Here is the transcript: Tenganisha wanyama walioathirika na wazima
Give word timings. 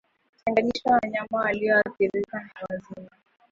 Tenganisha 0.45 0.89
wanyama 1.01 1.37
walioathirika 1.39 2.39
na 2.39 2.65
wazima 2.69 3.09